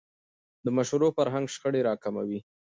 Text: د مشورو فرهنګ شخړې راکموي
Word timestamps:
د 0.65 0.67
مشورو 0.77 1.07
فرهنګ 1.17 1.45
شخړې 1.53 1.81
راکموي 1.89 2.39